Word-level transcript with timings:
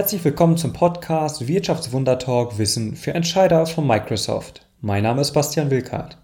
Herzlich 0.00 0.24
willkommen 0.24 0.56
zum 0.56 0.72
Podcast 0.72 1.46
Wirtschaftswunder 1.46 2.18
Talk 2.18 2.56
Wissen 2.56 2.96
für 2.96 3.12
Entscheider 3.12 3.66
von 3.66 3.86
Microsoft. 3.86 4.66
Mein 4.80 5.02
Name 5.02 5.20
ist 5.20 5.32
Bastian 5.32 5.70
Wilkart. 5.70 6.16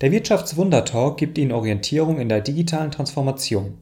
Der 0.00 0.10
Wirtschaftswunder 0.10 0.86
Talk 0.86 1.18
gibt 1.18 1.36
Ihnen 1.36 1.52
Orientierung 1.52 2.18
in 2.18 2.30
der 2.30 2.40
digitalen 2.40 2.90
Transformation. 2.90 3.76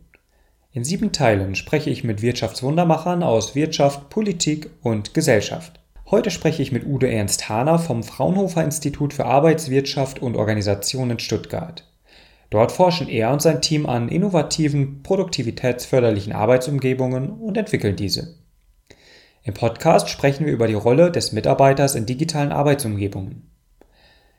In 0.72 0.82
sieben 0.82 1.12
Teilen 1.12 1.54
spreche 1.54 1.88
ich 1.88 2.02
mit 2.02 2.20
Wirtschaftswundermachern 2.20 3.22
aus 3.22 3.54
Wirtschaft, 3.54 4.10
Politik 4.10 4.70
und 4.82 5.14
Gesellschaft. 5.14 5.78
Heute 6.10 6.32
spreche 6.32 6.60
ich 6.60 6.72
mit 6.72 6.84
Udo 6.84 7.06
Ernst 7.06 7.48
Hahner 7.48 7.78
vom 7.78 8.02
Fraunhofer 8.02 8.64
Institut 8.64 9.14
für 9.14 9.26
Arbeitswirtschaft 9.26 10.20
und 10.20 10.36
Organisation 10.36 11.10
in 11.10 11.20
Stuttgart. 11.20 11.84
Dort 12.50 12.72
forschen 12.72 13.08
er 13.08 13.30
und 13.30 13.40
sein 13.40 13.62
Team 13.62 13.86
an 13.86 14.08
innovativen, 14.08 15.04
produktivitätsförderlichen 15.04 16.32
Arbeitsumgebungen 16.32 17.30
und 17.30 17.56
entwickeln 17.56 17.94
diese. 17.94 18.37
Im 19.44 19.54
Podcast 19.54 20.08
sprechen 20.08 20.46
wir 20.46 20.52
über 20.52 20.66
die 20.66 20.74
Rolle 20.74 21.10
des 21.10 21.32
Mitarbeiters 21.32 21.94
in 21.94 22.06
digitalen 22.06 22.52
Arbeitsumgebungen. 22.52 23.48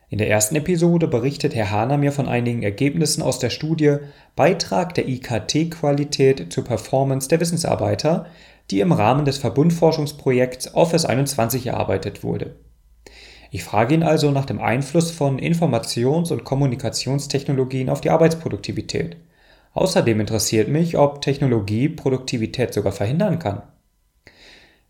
In 0.08 0.18
der 0.18 0.28
ersten 0.28 0.56
Episode 0.56 1.06
berichtet 1.06 1.54
Herr 1.54 1.70
Hahner 1.70 1.96
mir 1.96 2.10
von 2.10 2.28
einigen 2.28 2.62
Ergebnissen 2.62 3.22
aus 3.22 3.38
der 3.38 3.50
Studie 3.50 3.98
Beitrag 4.34 4.94
der 4.94 5.08
IKT-Qualität 5.08 6.52
zur 6.52 6.64
Performance 6.64 7.28
der 7.28 7.38
Wissensarbeiter, 7.38 8.26
die 8.70 8.80
im 8.80 8.92
Rahmen 8.92 9.24
des 9.24 9.38
Verbundforschungsprojekts 9.38 10.74
Office 10.74 11.04
21 11.04 11.68
erarbeitet 11.68 12.22
wurde. 12.22 12.56
Ich 13.52 13.64
frage 13.64 13.94
ihn 13.94 14.02
also 14.02 14.30
nach 14.30 14.46
dem 14.46 14.60
Einfluss 14.60 15.10
von 15.10 15.38
Informations- 15.38 16.32
und 16.32 16.44
Kommunikationstechnologien 16.44 17.88
auf 17.88 18.00
die 18.00 18.10
Arbeitsproduktivität. 18.10 19.16
Außerdem 19.74 20.20
interessiert 20.20 20.68
mich, 20.68 20.98
ob 20.98 21.22
Technologie 21.22 21.88
Produktivität 21.88 22.74
sogar 22.74 22.92
verhindern 22.92 23.38
kann. 23.38 23.62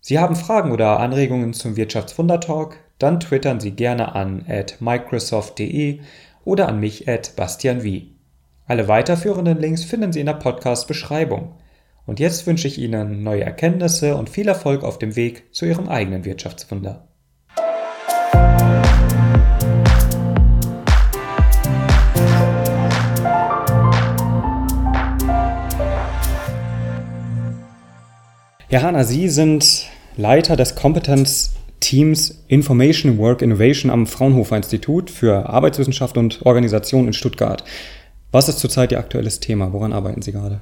Sie 0.03 0.17
haben 0.17 0.35
Fragen 0.35 0.71
oder 0.71 0.99
Anregungen 0.99 1.53
zum 1.53 1.77
Wirtschaftswundertalk? 1.77 2.79
Dann 2.97 3.19
twittern 3.19 3.59
Sie 3.59 3.69
gerne 3.69 4.15
an 4.15 4.43
microsoft.de 4.79 5.99
oder 6.43 6.67
an 6.67 6.79
mich 6.79 7.07
at 7.07 7.35
bastianwie. 7.35 8.15
Alle 8.65 8.87
weiterführenden 8.87 9.59
Links 9.59 9.83
finden 9.83 10.11
Sie 10.11 10.19
in 10.19 10.25
der 10.25 10.33
Podcast-Beschreibung. 10.33 11.53
Und 12.07 12.19
jetzt 12.19 12.47
wünsche 12.47 12.67
ich 12.67 12.79
Ihnen 12.79 13.21
neue 13.21 13.43
Erkenntnisse 13.43 14.15
und 14.15 14.31
viel 14.31 14.47
Erfolg 14.47 14.83
auf 14.83 14.97
dem 14.97 15.15
Weg 15.15 15.53
zu 15.53 15.65
Ihrem 15.65 15.87
eigenen 15.87 16.25
Wirtschaftswunder. 16.25 17.07
Herr 28.67 28.83
Hahner, 28.83 29.03
Sie 29.03 29.27
sind 29.27 29.90
Leiter 30.17 30.57
des 30.57 30.75
Kompetenzteams 30.75 32.43
Information 32.47 33.17
Work 33.17 33.41
Innovation 33.41 33.89
am 33.89 34.05
Fraunhofer 34.05 34.57
Institut 34.57 35.09
für 35.09 35.49
Arbeitswissenschaft 35.49 36.17
und 36.17 36.45
Organisation 36.45 37.07
in 37.07 37.13
Stuttgart. 37.13 37.63
Was 38.31 38.49
ist 38.49 38.59
zurzeit 38.59 38.91
Ihr 38.91 38.99
aktuelles 38.99 39.39
Thema? 39.39 39.71
Woran 39.71 39.93
arbeiten 39.93 40.21
Sie 40.21 40.31
gerade? 40.31 40.61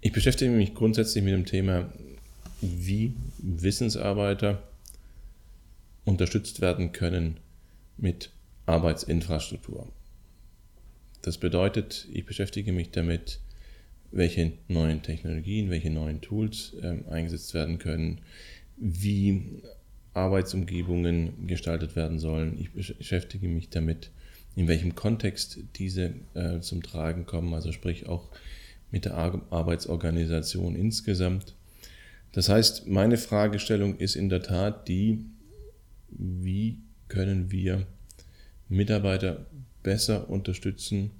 Ich 0.00 0.12
beschäftige 0.12 0.52
mich 0.52 0.74
grundsätzlich 0.74 1.24
mit 1.24 1.32
dem 1.32 1.46
Thema, 1.46 1.86
wie 2.60 3.14
Wissensarbeiter 3.38 4.62
unterstützt 6.04 6.60
werden 6.60 6.92
können 6.92 7.40
mit 7.96 8.30
Arbeitsinfrastruktur. 8.66 9.88
Das 11.22 11.38
bedeutet, 11.38 12.06
ich 12.12 12.26
beschäftige 12.26 12.72
mich 12.72 12.90
damit, 12.90 13.40
welche 14.14 14.52
neuen 14.68 15.02
Technologien, 15.02 15.70
welche 15.70 15.90
neuen 15.90 16.20
Tools 16.20 16.74
ähm, 16.82 17.04
eingesetzt 17.10 17.52
werden 17.52 17.78
können, 17.78 18.20
wie 18.76 19.62
Arbeitsumgebungen 20.14 21.46
gestaltet 21.48 21.96
werden 21.96 22.20
sollen. 22.20 22.56
Ich 22.58 22.70
beschäftige 22.70 23.48
mich 23.48 23.70
damit, 23.70 24.10
in 24.54 24.68
welchem 24.68 24.94
Kontext 24.94 25.58
diese 25.76 26.14
äh, 26.34 26.60
zum 26.60 26.82
Tragen 26.82 27.26
kommen, 27.26 27.52
also 27.54 27.72
sprich 27.72 28.06
auch 28.06 28.30
mit 28.92 29.04
der 29.04 29.14
Ar 29.14 29.42
Arbeitsorganisation 29.50 30.76
insgesamt. 30.76 31.56
Das 32.30 32.48
heißt, 32.48 32.86
meine 32.86 33.16
Fragestellung 33.16 33.96
ist 33.98 34.14
in 34.14 34.28
der 34.28 34.42
Tat 34.42 34.86
die, 34.86 35.24
wie 36.10 36.78
können 37.08 37.50
wir 37.50 37.86
Mitarbeiter 38.68 39.46
besser 39.82 40.30
unterstützen, 40.30 41.10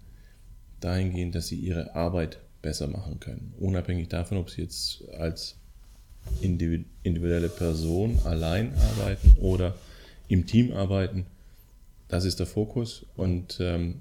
dahingehend, 0.81 1.35
dass 1.35 1.49
sie 1.49 1.57
ihre 1.57 1.97
Arbeit 1.97 2.39
besser 2.65 2.89
machen 2.89 3.21
können. 3.21 3.53
Unabhängig 3.61 4.09
davon, 4.09 4.39
ob 4.39 4.51
sie 4.51 4.63
jetzt 4.63 5.05
als 5.19 5.57
individuelle 6.41 7.51
Person 7.51 8.19
allein 8.25 8.73
arbeiten 8.75 9.37
oder 9.39 9.77
im 10.29 10.47
Team 10.47 10.73
arbeiten. 10.73 11.27
Das 12.09 12.25
ist 12.25 12.41
der 12.41 12.47
Fokus 12.47 13.05
und 13.17 13.59
ähm, 13.61 13.97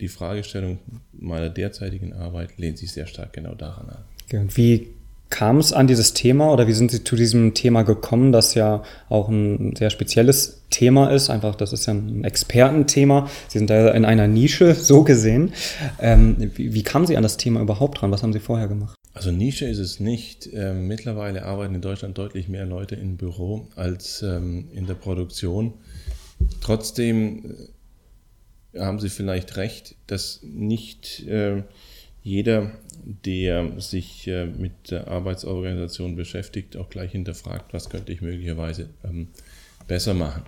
die 0.00 0.08
Fragestellung 0.08 0.78
meiner 1.12 1.50
derzeitigen 1.50 2.14
Arbeit 2.14 2.56
lehnt 2.56 2.78
sich 2.78 2.90
sehr 2.90 3.06
stark 3.06 3.34
genau 3.34 3.54
daran 3.54 3.90
an. 3.90 4.04
Und 4.32 4.56
wie 4.56 4.88
kam 5.32 5.58
es 5.58 5.72
an 5.72 5.86
dieses 5.86 6.12
Thema 6.12 6.52
oder 6.52 6.68
wie 6.68 6.74
sind 6.74 6.90
Sie 6.90 7.02
zu 7.02 7.16
diesem 7.16 7.54
Thema 7.54 7.82
gekommen, 7.82 8.32
das 8.32 8.54
ja 8.54 8.82
auch 9.08 9.30
ein 9.30 9.74
sehr 9.74 9.88
spezielles 9.88 10.62
Thema 10.68 11.08
ist? 11.08 11.30
Einfach, 11.30 11.54
das 11.54 11.72
ist 11.72 11.86
ja 11.86 11.94
ein 11.94 12.22
Expertenthema. 12.22 13.30
Sie 13.48 13.58
sind 13.58 13.70
da 13.70 13.92
in 13.92 14.04
einer 14.04 14.28
Nische, 14.28 14.74
so 14.74 15.04
gesehen. 15.04 15.54
Ähm, 15.98 16.52
wie, 16.54 16.74
wie 16.74 16.82
kamen 16.82 17.06
Sie 17.06 17.16
an 17.16 17.22
das 17.22 17.38
Thema 17.38 17.62
überhaupt 17.62 18.02
dran? 18.02 18.10
Was 18.10 18.22
haben 18.22 18.34
Sie 18.34 18.40
vorher 18.40 18.68
gemacht? 18.68 18.94
Also 19.14 19.32
Nische 19.32 19.64
ist 19.64 19.78
es 19.78 20.00
nicht. 20.00 20.50
Ähm, 20.52 20.86
mittlerweile 20.86 21.46
arbeiten 21.46 21.74
in 21.74 21.80
Deutschland 21.80 22.18
deutlich 22.18 22.48
mehr 22.48 22.66
Leute 22.66 22.96
im 22.96 23.16
Büro 23.16 23.68
als 23.74 24.22
ähm, 24.22 24.68
in 24.74 24.86
der 24.86 24.94
Produktion. 24.94 25.72
Trotzdem 26.60 27.56
äh, 28.74 28.80
haben 28.80 29.00
Sie 29.00 29.08
vielleicht 29.08 29.56
recht, 29.56 29.94
dass 30.06 30.40
nicht 30.42 31.26
äh, 31.26 31.62
jeder, 32.22 32.72
der 33.24 33.80
sich 33.80 34.28
äh, 34.28 34.46
mit 34.46 34.90
der 34.90 35.08
Arbeitsorganisation 35.08 36.14
beschäftigt, 36.14 36.76
auch 36.76 36.88
gleich 36.88 37.12
hinterfragt, 37.12 37.72
was 37.74 37.90
könnte 37.90 38.12
ich 38.12 38.20
möglicherweise 38.20 38.90
ähm, 39.04 39.28
besser 39.88 40.14
machen. 40.14 40.44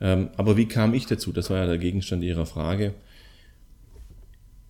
Ähm, 0.00 0.30
aber 0.36 0.56
wie 0.56 0.66
kam 0.66 0.94
ich 0.94 1.06
dazu? 1.06 1.32
Das 1.32 1.50
war 1.50 1.58
ja 1.58 1.66
der 1.66 1.78
Gegenstand 1.78 2.24
Ihrer 2.24 2.46
Frage. 2.46 2.94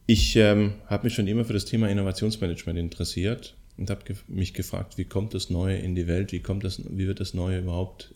Ich 0.06 0.36
ähm, 0.36 0.74
habe 0.86 1.04
mich 1.04 1.14
schon 1.14 1.28
immer 1.28 1.44
für 1.44 1.52
das 1.52 1.64
Thema 1.64 1.88
Innovationsmanagement 1.88 2.78
interessiert 2.78 3.56
und 3.78 3.88
habe 3.88 4.02
mich 4.28 4.52
gefragt, 4.52 4.98
wie 4.98 5.04
kommt 5.04 5.34
das 5.34 5.50
Neue 5.50 5.78
in 5.78 5.94
die 5.94 6.06
Welt, 6.06 6.32
wie, 6.32 6.40
kommt 6.40 6.64
das, 6.64 6.82
wie 6.84 7.06
wird 7.06 7.20
das 7.20 7.32
Neue 7.32 7.60
überhaupt 7.60 8.14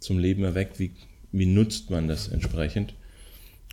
zum 0.00 0.18
Leben 0.18 0.42
erweckt, 0.42 0.80
wie, 0.80 0.92
wie 1.30 1.46
nutzt 1.46 1.90
man 1.90 2.08
das 2.08 2.28
entsprechend. 2.28 2.94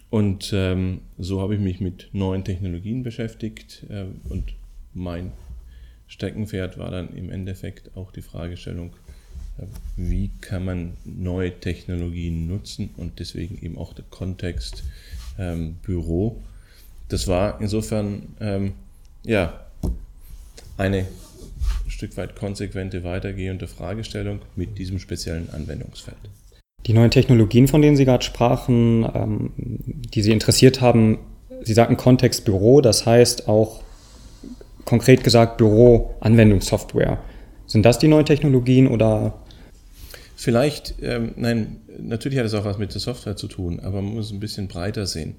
Und 0.09 0.51
ähm, 0.53 1.01
so 1.18 1.41
habe 1.41 1.56
ich 1.56 1.62
mich 1.62 1.81
mit 1.81 2.09
neuen 2.13 2.44
Technologien 2.45 3.03
beschäftigt 3.03 3.85
äh, 3.90 4.06
und 4.29 4.53
mein 4.94 5.34
Steckenpferd 6.07 6.78
war 6.78 6.91
dann 6.91 7.13
im 7.16 7.29
Endeffekt 7.29 7.95
auch 7.97 8.12
die 8.12 8.22
Fragestellung, 8.22 8.94
äh, 9.57 9.63
wie 9.97 10.31
kann 10.40 10.63
man 10.63 10.94
neue 11.03 11.59
Technologien 11.59 12.47
nutzen 12.47 12.91
und 12.96 13.19
deswegen 13.19 13.57
eben 13.62 13.78
auch 13.78 13.94
der 13.94 14.06
Kontext 14.09 14.84
ähm, 15.38 15.75
Büro. 15.84 16.41
Das 17.09 17.28
war 17.28 17.59
insofern 17.59 18.35
ähm, 18.40 18.73
ja 19.23 19.66
eine 20.78 21.06
Stück 21.88 22.16
weit 22.16 22.35
konsequente 22.35 23.03
weitergehende 23.03 23.67
Fragestellung 23.67 24.40
mit 24.56 24.78
diesem 24.78 25.00
speziellen 25.00 25.50
Anwendungsfeld. 25.50 26.17
Die 26.85 26.93
neuen 26.93 27.11
Technologien, 27.11 27.67
von 27.67 27.81
denen 27.81 27.97
Sie 27.97 28.05
gerade 28.05 28.23
sprachen, 28.23 29.05
ähm, 29.13 29.52
die 29.57 30.22
Sie 30.22 30.31
interessiert 30.31 30.79
haben, 30.79 31.19
Sie 31.61 31.73
sagten 31.73 31.97
Kontext 31.97 32.46
Büro, 32.46 32.79
das 32.79 33.05
heißt 33.05 33.49
auch 33.49 33.81
konkret 34.85 35.23
gesagt 35.23 35.57
Büro-Anwendungssoftware. 35.57 37.22
Sind 37.66 37.85
das 37.85 37.99
die 37.99 38.07
neuen 38.07 38.25
Technologien 38.25 38.87
oder? 38.87 39.43
Vielleicht, 40.37 40.96
ähm, 41.02 41.34
nein, 41.35 41.81
natürlich 41.99 42.40
hat 42.40 42.46
es 42.46 42.53
auch 42.53 42.63
was 42.63 42.78
mit 42.78 42.93
der 42.93 43.02
Software 43.02 43.35
zu 43.35 43.47
tun, 43.47 43.81
aber 43.81 44.02
man 44.02 44.13
muss 44.13 44.28
es 44.28 44.31
ein 44.31 44.40
bisschen 44.40 44.69
breiter 44.69 45.05
sehen. 45.05 45.35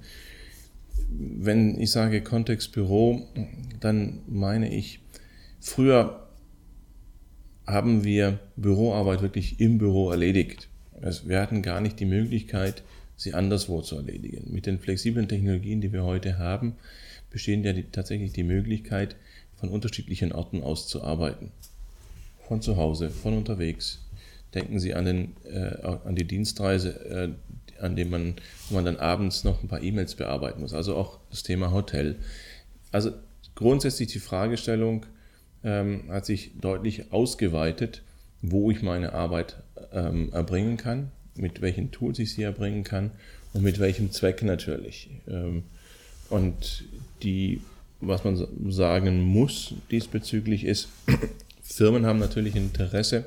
Wenn 1.09 1.81
ich 1.81 1.93
sage 1.93 2.21
Kontext 2.21 2.73
Büro, 2.73 3.23
dann 3.81 4.21
meine 4.27 4.75
ich, 4.75 5.01
früher 5.61 6.29
haben 7.67 8.05
wir 8.05 8.39
Büroarbeit 8.57 9.23
wirklich 9.23 9.61
im 9.61 9.79
Büro 9.79 10.11
erledigt. 10.11 10.68
Also 11.03 11.29
wir 11.29 11.41
hatten 11.41 11.63
gar 11.63 11.81
nicht 11.81 12.01
die 12.01 12.07
Möglichkeit, 12.07 12.83
sie 13.17 13.35
anderswo 13.35 13.83
zu 13.83 13.97
erledigen. 13.97 14.53
Mit 14.53 14.67
den 14.67 14.79
flexiblen 14.79 15.29
Technologien, 15.29 15.81
die 15.81 15.93
wir 15.93 16.05
heute 16.05 16.39
haben, 16.39 16.77
bestehen 17.31 17.65
ja 17.65 17.73
die, 17.73 17.85
tatsächlich 17.85 18.33
die 18.33 18.45
Möglichkeit, 18.45 19.17
von 19.57 19.69
unterschiedlichen 19.69 20.33
Orten 20.33 20.63
aus 20.63 20.87
zu 20.87 21.03
arbeiten. 21.03 21.51
Von 22.47 22.63
zu 22.63 22.77
Hause, 22.77 23.11
von 23.11 23.37
unterwegs. 23.37 24.01
Denken 24.55 24.79
Sie 24.79 24.95
an, 24.95 25.05
den, 25.05 25.37
äh, 25.45 25.85
an 25.85 26.15
die 26.15 26.25
Dienstreise, 26.25 27.35
äh, 27.79 27.83
an 27.83 27.97
dem 27.97 28.11
man, 28.11 28.35
wo 28.69 28.77
man 28.77 28.85
dann 28.85 28.97
abends 28.97 29.45
noch 29.45 29.63
ein 29.63 29.69
paar 29.69 29.83
E-Mails 29.83 30.15
bearbeiten 30.15 30.61
muss. 30.61 30.73
Also 30.73 30.97
auch 30.97 31.19
das 31.31 31.43
Thema 31.43 31.73
Hotel. 31.73 32.17
Also 32.93 33.13
grundsätzlich 33.55 34.09
die 34.09 34.21
Fragestellung, 34.21 35.05
ähm, 35.65 36.05
hat 36.09 36.25
sich 36.25 36.53
deutlich 36.61 37.13
ausgeweitet, 37.13 38.03
wo 38.43 38.71
ich 38.71 38.83
meine 38.83 39.13
Arbeit 39.13 39.57
ähm, 39.93 40.33
erbringen 40.33 40.77
kann, 40.77 41.11
mit 41.35 41.61
welchen 41.61 41.91
Tools 41.91 42.19
ich 42.19 42.33
sie 42.33 42.43
erbringen 42.43 42.85
kann 42.85 43.11
und 43.53 43.63
mit 43.63 43.79
welchem 43.79 44.11
Zweck 44.13 44.43
natürlich. 44.43 45.11
Ähm, 45.29 45.65
und 46.31 46.85
die, 47.23 47.63
was 48.01 48.25
man 48.25 48.37
sagen 48.71 49.21
muss 49.23 49.75
diesbezüglich 49.91 50.65
ist, 50.65 50.89
Firmen 51.63 52.07
haben 52.07 52.19
natürlich 52.19 52.57
Interesse, 52.57 53.27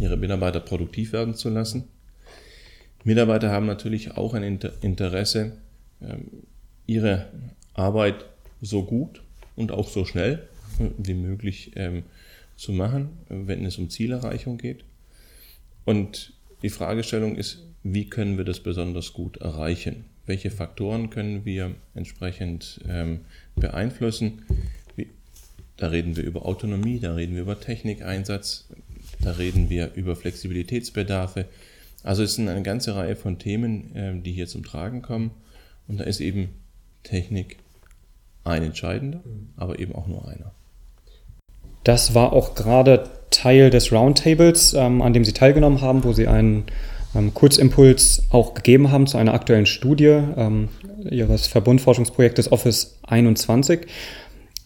ihre 0.00 0.16
Mitarbeiter 0.16 0.60
produktiv 0.60 1.12
werden 1.12 1.34
zu 1.34 1.48
lassen. 1.48 1.84
Mitarbeiter 3.04 3.50
haben 3.50 3.66
natürlich 3.66 4.12
auch 4.12 4.34
ein 4.34 4.42
Interesse, 4.80 5.52
ähm, 6.02 6.28
ihre 6.86 7.26
Arbeit 7.74 8.26
so 8.60 8.84
gut 8.84 9.22
und 9.54 9.70
auch 9.70 9.88
so 9.88 10.04
schnell 10.04 10.48
wie 10.98 11.14
möglich 11.14 11.72
ähm, 11.76 12.02
zu 12.56 12.72
machen, 12.72 13.10
wenn 13.28 13.64
es 13.64 13.78
um 13.78 13.90
Zielerreichung 13.90 14.58
geht. 14.58 14.84
Und 15.84 16.32
die 16.62 16.70
Fragestellung 16.70 17.36
ist, 17.36 17.64
wie 17.82 18.08
können 18.08 18.36
wir 18.36 18.44
das 18.44 18.60
besonders 18.60 19.12
gut 19.12 19.36
erreichen? 19.36 20.04
Welche 20.26 20.50
Faktoren 20.50 21.10
können 21.10 21.44
wir 21.44 21.76
entsprechend 21.94 22.80
ähm, 22.88 23.20
beeinflussen? 23.54 24.42
Wie, 24.96 25.08
da 25.76 25.88
reden 25.88 26.16
wir 26.16 26.24
über 26.24 26.44
Autonomie, 26.46 26.98
da 26.98 27.14
reden 27.14 27.34
wir 27.34 27.42
über 27.42 27.60
Technikeinsatz, 27.60 28.68
da 29.20 29.32
reden 29.32 29.70
wir 29.70 29.94
über 29.94 30.16
Flexibilitätsbedarfe. 30.16 31.46
Also 32.02 32.24
es 32.24 32.34
sind 32.34 32.48
eine 32.48 32.62
ganze 32.62 32.96
Reihe 32.96 33.14
von 33.14 33.38
Themen, 33.38 33.94
äh, 33.94 34.20
die 34.20 34.32
hier 34.32 34.48
zum 34.48 34.64
Tragen 34.64 35.02
kommen. 35.02 35.30
Und 35.86 35.98
da 36.00 36.04
ist 36.04 36.20
eben 36.20 36.48
Technik 37.04 37.58
ein 38.42 38.62
entscheidender, 38.64 39.22
aber 39.56 39.78
eben 39.78 39.94
auch 39.94 40.08
nur 40.08 40.26
einer. 40.26 40.52
Das 41.86 42.16
war 42.16 42.32
auch 42.32 42.56
gerade 42.56 43.04
Teil 43.30 43.70
des 43.70 43.92
Roundtables, 43.92 44.74
ähm, 44.74 45.02
an 45.02 45.12
dem 45.12 45.24
Sie 45.24 45.32
teilgenommen 45.32 45.82
haben, 45.82 46.02
wo 46.02 46.12
Sie 46.12 46.26
einen 46.26 46.64
ähm, 47.14 47.32
Kurzimpuls 47.32 48.24
auch 48.30 48.54
gegeben 48.54 48.90
haben 48.90 49.06
zu 49.06 49.18
einer 49.18 49.34
aktuellen 49.34 49.66
Studie 49.66 50.18
ähm, 50.36 50.68
Ihres 51.08 51.46
Verbundforschungsprojektes 51.46 52.50
Office 52.50 52.98
21. 53.06 53.86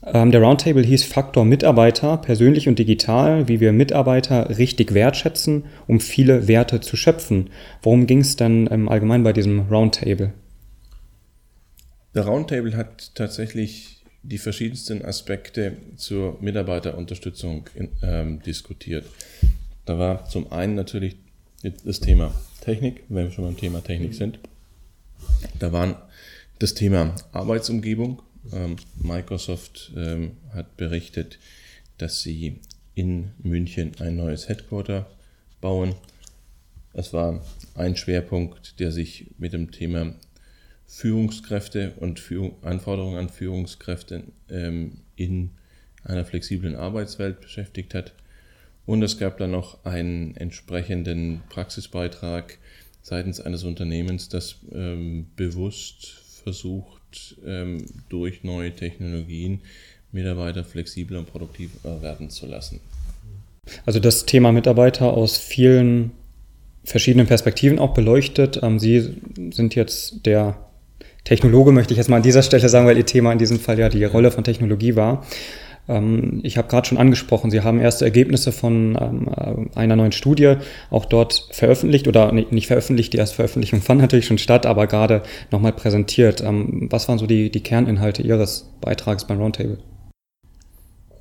Ähm, 0.07 0.31
der 0.31 0.41
Roundtable 0.41 0.83
hieß 0.83 1.05
Faktor 1.05 1.45
Mitarbeiter, 1.45 2.17
persönlich 2.17 2.69
und 2.69 2.79
digital, 2.79 3.49
wie 3.49 3.61
wir 3.61 3.75
Mitarbeiter 3.75 4.57
richtig 4.57 4.95
wertschätzen, 4.95 5.65
um 5.87 6.01
viele 6.01 6.49
Werte 6.49 6.81
zu 6.81 6.97
schöpfen. 6.97 7.51
Worum 7.83 8.07
ging 8.07 8.21
es 8.21 8.37
denn 8.37 8.67
im 8.67 8.89
Allgemeinen 8.89 9.25
bei 9.25 9.35
diesem 9.35 9.69
Roundtable? 9.69 10.33
Der 12.15 12.25
Roundtable 12.25 12.75
hat 12.79 13.15
tatsächlich 13.15 14.00
die 14.23 14.39
verschiedensten 14.39 15.05
Aspekte 15.05 15.77
zur 15.97 16.39
Mitarbeiterunterstützung 16.41 17.69
in, 17.75 17.89
ähm, 18.03 18.43
diskutiert. 18.43 19.07
Da 19.87 19.99
war 19.99 20.27
zum 20.27 20.53
einen 20.53 20.75
natürlich 20.75 21.17
das 21.85 22.01
Thema 22.01 22.35
Technik, 22.61 23.05
wenn 23.09 23.27
wir 23.27 23.33
schon 23.33 23.45
beim 23.45 23.57
Thema 23.57 23.83
Technik 23.83 24.15
sind. 24.15 24.39
Da 25.59 25.73
waren 25.73 25.97
das 26.59 26.75
Thema 26.75 27.15
Arbeitsumgebung. 27.33 28.23
Ähm, 28.53 28.77
Microsoft 28.97 29.93
ähm, 29.97 30.33
hat 30.53 30.77
berichtet, 30.77 31.39
dass 31.99 32.23
sie 32.23 32.61
in 32.95 33.31
München 33.43 33.93
ein 34.01 34.17
neues 34.17 34.49
Headquarter 34.49 35.11
bauen. 35.61 35.95
Es 36.93 37.13
war 37.13 37.45
ein 37.75 37.97
Schwerpunkt, 37.97 38.81
der 38.81 38.93
sich 38.93 39.27
mit 39.39 39.53
dem 39.53 39.71
Thema 39.71 40.15
Führungskräfte 40.91 41.95
und 42.01 42.19
Führung, 42.19 42.57
Anforderungen 42.63 43.17
an 43.17 43.29
Führungskräfte 43.29 44.25
ähm, 44.51 44.99
in 45.15 45.51
einer 46.03 46.25
flexiblen 46.25 46.75
Arbeitswelt 46.75 47.41
beschäftigt 47.41 47.95
hat. 47.95 48.13
Und 48.87 49.03
es 49.03 49.17
gab 49.17 49.39
dann 49.39 49.53
noch 49.53 49.85
einen 49.85 50.37
entsprechenden 50.37 51.43
Praxisbeitrag 51.49 52.59
seitens 53.03 53.41
eines 53.41 53.63
Unternehmens, 53.63 54.29
das 54.29 54.57
ähm, 54.73 55.27
bewusst 55.37 56.07
versucht, 56.43 57.37
ähm, 57.47 57.87
durch 58.09 58.43
neue 58.43 58.75
Technologien 58.75 59.61
Mitarbeiter 60.11 60.65
flexibler 60.65 61.21
und 61.21 61.31
produktiver 61.31 62.03
werden 62.03 62.31
zu 62.31 62.47
lassen. 62.47 62.81
Also 63.87 64.01
das 64.01 64.27
Thema 64.27 64.51
Mitarbeiter 64.51 65.13
aus 65.15 65.39
vielen 65.39 66.11
verschiedenen 66.83 67.29
Perspektiven 67.29 67.79
auch 67.79 67.95
beleuchtet. 67.95 68.59
Ähm, 68.61 68.81
Sie 68.81 69.15
sind 69.53 69.77
jetzt 69.77 70.27
der 70.27 70.59
Technologe 71.25 71.73
möchte 71.73 71.93
ich 71.93 71.99
jetzt 71.99 72.09
mal 72.09 72.17
an 72.17 72.23
dieser 72.23 72.43
Stelle 72.43 72.69
sagen, 72.69 72.87
weil 72.87 72.97
Ihr 72.97 73.07
Thema 73.07 73.33
in 73.33 73.39
diesem 73.39 73.61
Fall 73.61 73.79
ja 73.79 73.89
die 73.89 74.05
Rolle 74.05 74.31
von 74.31 74.45
Technologie 74.45 74.97
war. 74.97 75.25
Ähm, 75.89 76.41
ich 76.43 76.57
habe 76.57 76.69
gerade 76.69 76.87
schon 76.87 76.99
angesprochen, 76.99 77.51
Sie 77.51 77.61
haben 77.61 77.81
erste 77.81 78.05
Ergebnisse 78.05 78.53
von 78.53 78.97
ähm, 79.01 79.69
äh, 79.75 79.79
einer 79.79 79.97
neuen 79.97 80.13
Studie 80.13 80.57
auch 80.91 81.05
dort 81.05 81.49
veröffentlicht 81.51 82.07
oder 82.09 82.33
nicht 82.33 82.69
veröffentlicht, 82.69 83.13
die 83.13 83.19
Erstveröffentlichung 83.19 83.83
fand 83.83 84.01
natürlich 84.01 84.27
schon 84.27 84.39
statt, 84.39 84.67
aber 84.67 84.87
gerade 84.87 85.23
nochmal 85.51 85.73
präsentiert. 85.73 86.43
Ähm, 86.43 86.87
was 86.91 87.09
waren 87.09 87.19
so 87.19 87.27
die, 87.27 87.51
die 87.51 87.63
Kerninhalte 87.63 88.23
Ihres 88.23 88.71
Beitrags 88.81 89.27
beim 89.27 89.41
Roundtable? 89.41 89.79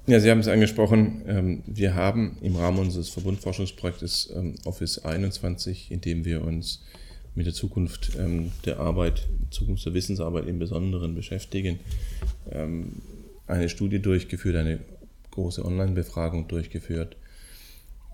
Ja, 0.06 0.20
Sie 0.20 0.32
haben 0.32 0.40
es 0.40 0.48
angesprochen. 0.48 1.62
Wir 1.68 1.94
haben 1.94 2.38
im 2.42 2.56
Rahmen 2.56 2.80
unseres 2.80 3.10
Verbundforschungsprojektes 3.10 4.34
Office 4.66 5.06
21, 5.06 5.92
in 5.92 6.02
dem 6.02 6.26
wir 6.26 6.44
uns 6.44 6.82
mit 7.36 7.46
der 7.46 7.54
Zukunft 7.54 8.12
ähm, 8.18 8.52
der 8.66 8.80
Arbeit, 8.80 9.28
Zukunft 9.50 9.86
der 9.86 9.94
Wissensarbeit 9.94 10.48
im 10.48 10.60
Besonderen 10.60 11.16
beschäftigen, 11.16 11.80
ähm, 12.52 13.02
eine 13.48 13.70
Studie 13.70 14.00
durchgeführt, 14.00 14.56
eine 14.56 14.80
große 15.32 15.64
Online-Befragung 15.64 16.48
durchgeführt 16.48 17.18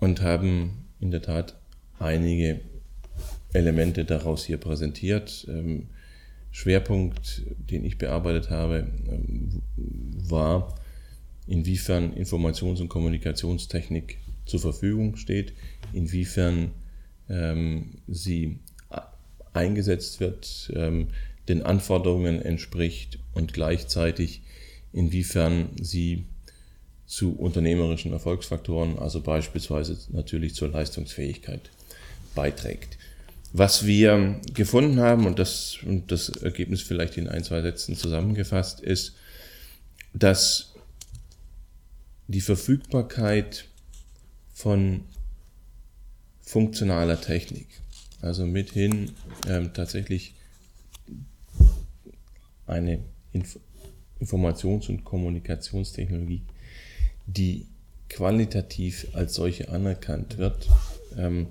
und 0.00 0.22
haben 0.22 0.84
in 1.00 1.10
der 1.10 1.22
Tat 1.22 1.58
einige 1.98 2.60
Elemente 3.52 4.04
daraus 4.04 4.44
hier 4.44 4.58
präsentiert. 4.58 5.46
Ähm, 5.48 5.88
Schwerpunkt, 6.50 7.42
den 7.70 7.84
ich 7.84 7.98
bearbeitet 7.98 8.50
habe, 8.50 8.90
ähm, 9.08 9.62
war, 9.76 10.74
inwiefern 11.46 12.14
Informations- 12.14 12.80
und 12.80 12.88
Kommunikationstechnik 12.88 14.18
zur 14.46 14.60
Verfügung 14.60 15.16
steht, 15.16 15.52
inwiefern 15.92 16.70
ähm, 17.28 17.98
sie 18.08 18.60
eingesetzt 19.56 20.20
wird, 20.20 20.70
ähm, 20.74 21.08
den 21.48 21.62
Anforderungen 21.62 22.42
entspricht 22.42 23.18
und 23.34 23.52
gleichzeitig 23.52 24.42
inwiefern 24.92 25.70
sie 25.80 26.24
zu 27.06 27.32
unternehmerischen 27.36 28.12
Erfolgsfaktoren, 28.12 28.98
also 28.98 29.20
beispielsweise 29.20 29.96
natürlich 30.10 30.54
zur 30.54 30.68
Leistungsfähigkeit 30.68 31.70
beiträgt. 32.34 32.98
Was 33.52 33.86
wir 33.86 34.40
gefunden 34.54 34.98
haben, 34.98 35.26
und 35.26 35.38
das, 35.38 35.78
und 35.84 36.10
das 36.10 36.28
Ergebnis 36.28 36.82
vielleicht 36.82 37.16
in 37.16 37.28
ein, 37.28 37.44
zwei 37.44 37.62
Sätzen 37.62 37.96
zusammengefasst, 37.96 38.80
ist, 38.80 39.14
dass 40.12 40.74
die 42.26 42.40
Verfügbarkeit 42.40 43.66
von 44.52 45.04
funktionaler 46.42 47.20
Technik, 47.20 47.68
also 48.20 48.46
mithin 48.46 49.12
ähm, 49.48 49.72
tatsächlich 49.72 50.34
eine 52.66 53.00
Inf 53.32 53.58
Informations- 54.18 54.88
und 54.88 55.04
Kommunikationstechnologie, 55.04 56.40
die 57.26 57.66
qualitativ 58.08 59.08
als 59.12 59.34
solche 59.34 59.68
anerkannt 59.68 60.38
wird, 60.38 60.70
ähm, 61.18 61.48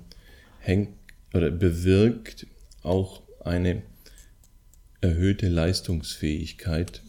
hängt 0.58 0.88
oder 1.32 1.52
bewirkt 1.52 2.48
auch 2.82 3.22
eine 3.44 3.82
erhöhte 5.00 5.48
Leistungsfähigkeit 5.48 7.02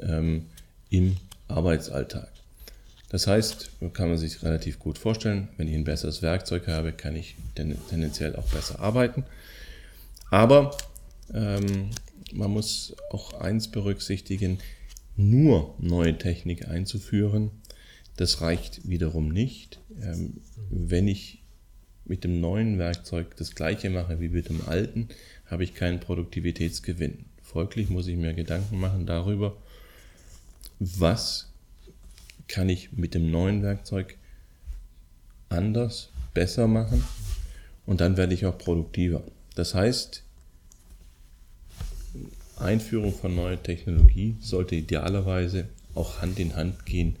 ähm, 0.00 0.50
im 0.90 1.16
Arbeitsalltag. 1.48 2.30
Das 3.14 3.28
heißt, 3.28 3.70
kann 3.92 4.08
man 4.08 4.18
sich 4.18 4.42
relativ 4.42 4.80
gut 4.80 4.98
vorstellen, 4.98 5.46
wenn 5.56 5.68
ich 5.68 5.76
ein 5.76 5.84
besseres 5.84 6.20
Werkzeug 6.20 6.66
habe, 6.66 6.90
kann 6.90 7.14
ich 7.14 7.36
tendenziell 7.54 8.34
auch 8.34 8.48
besser 8.48 8.80
arbeiten. 8.80 9.22
Aber 10.32 10.76
ähm, 11.32 11.90
man 12.32 12.50
muss 12.50 12.96
auch 13.12 13.34
eins 13.34 13.68
berücksichtigen, 13.68 14.58
nur 15.14 15.76
neue 15.78 16.18
Technik 16.18 16.66
einzuführen, 16.66 17.52
das 18.16 18.40
reicht 18.40 18.88
wiederum 18.88 19.28
nicht. 19.28 19.78
Ähm, 20.02 20.40
wenn 20.68 21.06
ich 21.06 21.40
mit 22.04 22.24
dem 22.24 22.40
neuen 22.40 22.80
Werkzeug 22.80 23.36
das 23.36 23.54
gleiche 23.54 23.90
mache 23.90 24.18
wie 24.18 24.28
mit 24.28 24.48
dem 24.48 24.66
alten, 24.66 25.06
habe 25.46 25.62
ich 25.62 25.74
keinen 25.74 26.00
Produktivitätsgewinn. 26.00 27.26
Folglich 27.44 27.90
muss 27.90 28.08
ich 28.08 28.16
mir 28.16 28.34
Gedanken 28.34 28.80
machen 28.80 29.06
darüber, 29.06 29.56
was 30.80 31.53
kann 32.48 32.68
ich 32.68 32.92
mit 32.92 33.14
dem 33.14 33.30
neuen 33.30 33.62
Werkzeug 33.62 34.16
anders, 35.48 36.10
besser 36.32 36.66
machen 36.66 37.04
und 37.86 38.00
dann 38.00 38.16
werde 38.16 38.34
ich 38.34 38.46
auch 38.46 38.58
produktiver. 38.58 39.22
Das 39.54 39.74
heißt, 39.74 40.22
Einführung 42.58 43.12
von 43.12 43.34
neuer 43.34 43.62
Technologie 43.62 44.36
sollte 44.40 44.76
idealerweise 44.76 45.68
auch 45.94 46.22
Hand 46.22 46.38
in 46.38 46.56
Hand 46.56 46.86
gehen 46.86 47.16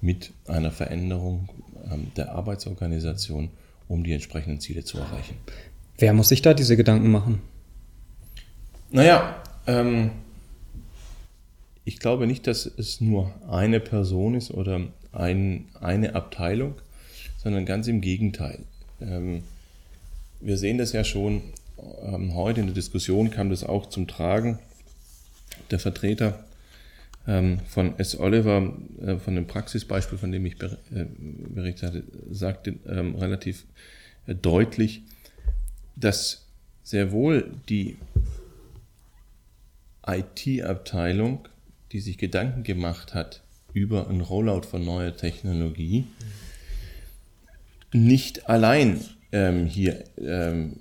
mit 0.00 0.32
einer 0.46 0.70
Veränderung 0.70 1.48
ähm, 1.90 2.12
der 2.16 2.32
Arbeitsorganisation, 2.32 3.50
um 3.88 4.04
die 4.04 4.12
entsprechenden 4.12 4.60
Ziele 4.60 4.84
zu 4.84 4.98
erreichen. 4.98 5.36
Wer 5.98 6.12
muss 6.12 6.28
sich 6.28 6.42
da 6.42 6.54
diese 6.54 6.76
Gedanken 6.76 7.10
machen? 7.10 7.40
Naja, 8.90 9.42
ähm, 9.66 10.10
ich 11.86 12.00
glaube 12.00 12.26
nicht, 12.26 12.46
dass 12.46 12.66
es 12.66 13.00
nur 13.00 13.32
eine 13.48 13.78
Person 13.80 14.34
ist 14.34 14.50
oder 14.50 14.80
ein, 15.12 15.68
eine 15.80 16.14
Abteilung, 16.16 16.74
sondern 17.38 17.64
ganz 17.64 17.86
im 17.86 18.00
Gegenteil. 18.00 18.58
Ähm, 19.00 19.44
wir 20.40 20.58
sehen 20.58 20.78
das 20.78 20.92
ja 20.92 21.04
schon 21.04 21.42
ähm, 22.02 22.34
heute 22.34 22.60
in 22.60 22.66
der 22.66 22.74
Diskussion 22.74 23.30
kam 23.30 23.50
das 23.50 23.62
auch 23.62 23.86
zum 23.86 24.08
Tragen. 24.08 24.58
Der 25.70 25.78
Vertreter 25.78 26.44
ähm, 27.28 27.60
von 27.68 27.96
S. 28.00 28.18
Oliver, 28.18 28.76
äh, 29.00 29.16
von 29.18 29.36
dem 29.36 29.46
Praxisbeispiel, 29.46 30.18
von 30.18 30.32
dem 30.32 30.44
ich 30.44 30.60
äh, 30.62 31.06
berichtet 31.54 31.88
hatte, 31.88 32.04
sagte 32.32 32.74
relativ 32.84 33.64
äh, 34.26 34.34
deutlich, 34.34 35.02
dass 35.94 36.46
sehr 36.82 37.12
wohl 37.12 37.52
die 37.68 37.96
IT-Abteilung, 40.04 41.48
die 41.92 42.00
sich 42.00 42.18
Gedanken 42.18 42.62
gemacht 42.62 43.14
hat 43.14 43.42
über 43.72 44.08
ein 44.08 44.20
Rollout 44.20 44.62
von 44.62 44.84
neuer 44.84 45.16
Technologie, 45.16 46.04
nicht 47.92 48.48
allein 48.48 49.00
ähm, 49.32 49.66
hier 49.66 50.04
ähm, 50.18 50.76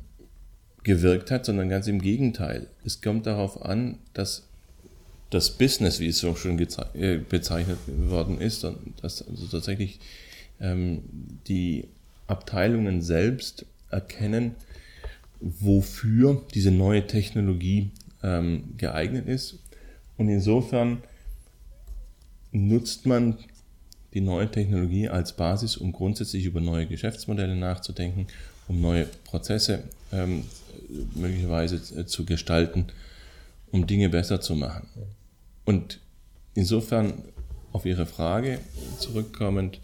gewirkt 0.83 1.31
hat, 1.31 1.45
sondern 1.45 1.69
ganz 1.69 1.87
im 1.87 2.01
Gegenteil. 2.01 2.67
Es 2.85 3.01
kommt 3.01 3.25
darauf 3.25 3.61
an, 3.61 3.97
dass 4.13 4.47
das 5.29 5.57
Business, 5.57 5.99
wie 5.99 6.07
es 6.07 6.19
so 6.19 6.35
schon 6.35 6.57
äh, 6.59 7.17
bezeichnet 7.17 7.79
worden 7.87 8.39
ist, 8.39 8.65
dass 9.01 9.27
also 9.27 9.47
tatsächlich 9.47 9.99
ähm, 10.61 11.03
die 11.47 11.85
Abteilungen 12.27 13.01
selbst 13.01 13.65
erkennen, 13.89 14.55
wofür 15.41 16.43
diese 16.53 16.71
neue 16.71 17.05
Technologie 17.07 17.91
ähm, 18.23 18.75
geeignet 18.77 19.27
ist. 19.27 19.59
Und 20.17 20.29
insofern 20.29 21.03
nutzt 22.51 23.05
man 23.05 23.37
die 24.13 24.21
neue 24.21 24.49
Technologie 24.49 25.09
als 25.09 25.35
Basis, 25.35 25.75
um 25.75 25.91
grundsätzlich 25.91 26.45
über 26.45 26.61
neue 26.61 26.87
Geschäftsmodelle 26.87 27.55
nachzudenken, 27.55 28.27
um 28.67 28.79
neue 28.79 29.05
Prozesse 29.25 29.83
ähm, 30.13 30.43
möglicherweise 31.15 31.75
äh, 31.99 32.05
zu 32.05 32.25
gestalten, 32.25 32.87
um 33.71 33.87
Dinge 33.87 34.09
besser 34.09 34.39
zu 34.39 34.55
machen. 34.55 34.87
Und 35.65 35.99
insofern 36.53 37.13
auf 37.73 37.85
Ihre 37.85 38.05
Frage 38.05 38.59
zurückkommend, 38.99 39.81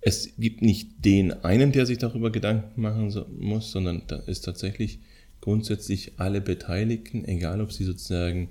es 0.00 0.30
gibt 0.36 0.62
nicht 0.62 1.04
den 1.04 1.44
einen, 1.44 1.70
der 1.70 1.86
sich 1.86 1.98
darüber 1.98 2.32
Gedanken 2.32 2.82
machen 2.82 3.14
muss, 3.38 3.70
sondern 3.70 4.02
da 4.08 4.16
ist 4.16 4.40
tatsächlich 4.40 4.98
grundsätzlich 5.40 6.18
alle 6.18 6.40
Beteiligten, 6.40 7.24
egal 7.24 7.60
ob 7.60 7.72
sie 7.72 7.84
sozusagen 7.84 8.48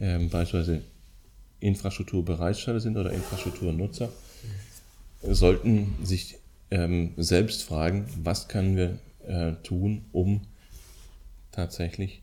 ähm, 0.00 0.28
beispielsweise 0.28 0.82
Infrastrukturbereitsteller 1.60 2.80
sind 2.80 2.96
oder 2.96 3.12
Infrastrukturnutzer, 3.12 4.10
sollten 5.22 5.94
sich 6.02 6.36
ähm, 6.70 7.12
selbst 7.16 7.62
fragen, 7.62 8.06
was 8.22 8.48
können 8.48 8.76
wir 8.76 8.98
äh, 9.26 9.52
tun, 9.62 10.04
um 10.12 10.42
tatsächlich 11.52 12.22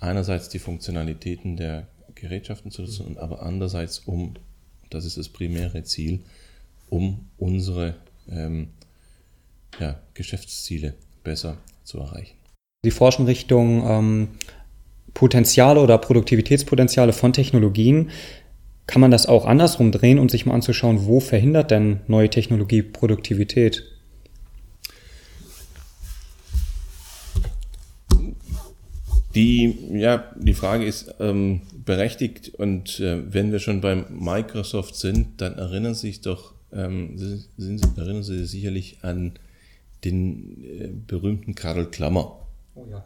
einerseits 0.00 0.48
die 0.48 0.58
Funktionalitäten 0.58 1.56
der 1.56 1.86
Gerätschaften 2.14 2.70
zu 2.70 2.82
nutzen, 2.82 3.18
aber 3.18 3.42
andererseits 3.42 4.00
um, 4.00 4.34
das 4.88 5.04
ist 5.04 5.16
das 5.16 5.28
primäre 5.28 5.84
Ziel, 5.84 6.20
um 6.88 7.28
unsere 7.38 7.94
ähm, 8.28 8.70
ja, 9.78 10.00
Geschäftsziele 10.14 10.94
besser 11.22 11.58
zu 11.84 11.98
erreichen. 11.98 12.36
Sie 12.82 12.90
forschen 12.90 13.26
Richtung 13.26 13.86
ähm, 13.86 14.28
Potenziale 15.14 15.80
oder 15.80 15.98
Produktivitätspotenziale 15.98 17.12
von 17.12 17.32
Technologien. 17.32 18.10
Kann 18.86 19.00
man 19.00 19.10
das 19.10 19.26
auch 19.26 19.46
andersrum 19.46 19.92
drehen 19.92 20.18
und 20.18 20.30
sich 20.30 20.46
mal 20.46 20.54
anzuschauen, 20.54 21.06
wo 21.06 21.20
verhindert 21.20 21.70
denn 21.70 22.00
neue 22.08 22.28
Technologie 22.28 22.82
Produktivität? 22.82 23.84
Die, 29.34 29.78
ja, 29.92 30.32
die 30.36 30.54
Frage 30.54 30.84
ist 30.84 31.14
ähm, 31.20 31.60
berechtigt 31.84 32.52
und 32.56 32.98
äh, 32.98 33.32
wenn 33.32 33.52
wir 33.52 33.60
schon 33.60 33.80
beim 33.80 34.06
Microsoft 34.10 34.96
sind, 34.96 35.40
dann 35.40 35.56
erinnern 35.56 35.94
Sie 35.94 36.08
sich 36.08 36.20
doch, 36.20 36.54
ähm, 36.72 37.16
sind, 37.16 37.96
erinnern 37.96 38.24
Sie 38.24 38.38
sich 38.40 38.50
sicherlich 38.50 38.98
an 39.02 39.34
den 40.04 40.64
äh, 40.64 40.88
berühmten 41.06 41.54
Karl 41.54 41.86
Klammer. 41.86 42.40
Oh 42.74 42.86
ja. 42.90 43.04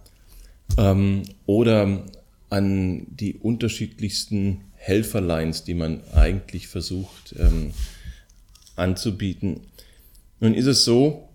Ähm, 0.78 1.22
oder 1.46 2.04
an 2.50 3.06
die 3.08 3.34
unterschiedlichsten 3.34 4.62
Helferlines, 4.76 5.64
die 5.64 5.74
man 5.74 6.02
eigentlich 6.12 6.68
versucht 6.68 7.34
ähm, 7.38 7.72
anzubieten. 8.76 9.60
Nun 10.40 10.54
ist 10.54 10.66
es 10.66 10.84
so, 10.84 11.28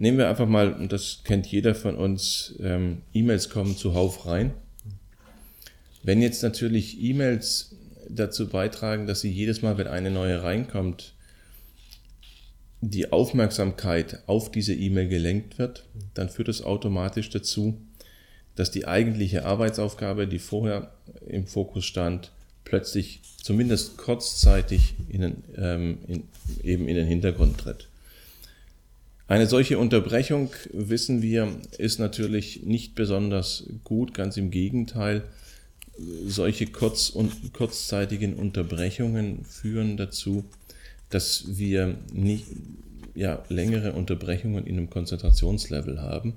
Nehmen 0.00 0.16
wir 0.16 0.30
einfach 0.30 0.48
mal, 0.48 0.72
und 0.72 0.92
das 0.92 1.24
kennt 1.24 1.46
jeder 1.46 1.74
von 1.74 1.94
uns, 1.94 2.54
ähm, 2.58 3.02
E-Mails 3.12 3.50
kommen 3.50 3.76
zuhauf 3.76 4.24
rein. 4.24 4.54
Wenn 6.02 6.22
jetzt 6.22 6.42
natürlich 6.42 7.02
E-Mails 7.02 7.76
dazu 8.08 8.48
beitragen, 8.48 9.06
dass 9.06 9.20
sie 9.20 9.30
jedes 9.30 9.60
Mal, 9.60 9.76
wenn 9.76 9.88
eine 9.88 10.10
neue 10.10 10.42
reinkommt, 10.42 11.12
die 12.80 13.12
Aufmerksamkeit 13.12 14.22
auf 14.26 14.50
diese 14.50 14.72
E-Mail 14.72 15.08
gelenkt 15.08 15.58
wird, 15.58 15.84
dann 16.14 16.30
führt 16.30 16.48
es 16.48 16.62
automatisch 16.62 17.28
dazu, 17.28 17.78
dass 18.60 18.70
die 18.70 18.86
eigentliche 18.86 19.46
Arbeitsaufgabe, 19.46 20.26
die 20.26 20.38
vorher 20.38 20.92
im 21.26 21.46
Fokus 21.46 21.86
stand, 21.86 22.30
plötzlich 22.62 23.20
zumindest 23.42 23.96
kurzzeitig 23.96 24.96
in 25.08 25.22
den, 25.22 25.44
ähm, 25.56 25.98
in, 26.06 26.24
eben 26.62 26.86
in 26.86 26.94
den 26.94 27.06
Hintergrund 27.06 27.56
tritt. 27.56 27.88
Eine 29.28 29.46
solche 29.46 29.78
Unterbrechung, 29.78 30.50
wissen 30.74 31.22
wir, 31.22 31.56
ist 31.78 32.00
natürlich 32.00 32.64
nicht 32.64 32.94
besonders 32.94 33.64
gut, 33.82 34.12
ganz 34.12 34.36
im 34.36 34.50
Gegenteil. 34.50 35.24
Solche 36.26 36.66
kurz 36.66 37.08
und 37.08 37.54
kurzzeitigen 37.54 38.34
Unterbrechungen 38.34 39.46
führen 39.46 39.96
dazu, 39.96 40.44
dass 41.08 41.56
wir 41.56 41.94
nicht, 42.12 42.44
ja, 43.14 43.42
längere 43.48 43.94
Unterbrechungen 43.94 44.66
in 44.66 44.76
einem 44.76 44.90
Konzentrationslevel 44.90 46.02
haben 46.02 46.34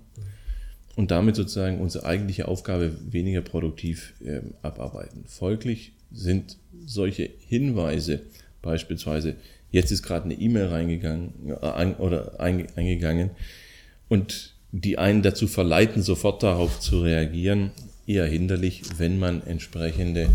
und 0.96 1.12
damit 1.12 1.36
sozusagen 1.36 1.80
unsere 1.80 2.06
eigentliche 2.06 2.48
Aufgabe 2.48 2.96
weniger 3.10 3.42
produktiv 3.42 4.14
äh, 4.24 4.42
abarbeiten. 4.62 5.26
Folglich 5.28 5.94
sind 6.12 6.58
solche 6.86 7.30
Hinweise 7.48 8.22
beispielsweise 8.62 9.36
Jetzt 9.74 9.92
ist 9.92 10.04
gerade 10.04 10.26
eine 10.26 10.36
E-Mail 10.36 10.68
reingegangen 10.68 11.34
äh, 11.50 11.94
oder 11.98 12.40
eingegangen 12.40 13.32
und 14.08 14.54
die 14.72 15.00
einen 15.00 15.24
dazu 15.24 15.48
verleiten, 15.48 16.04
sofort 16.04 16.44
darauf 16.44 16.80
zu 16.80 17.02
reagieren, 17.02 17.72
eher 18.06 18.28
hinderlich, 18.28 18.84
wenn 18.98 19.18
man 19.18 19.42
entsprechende 19.48 20.30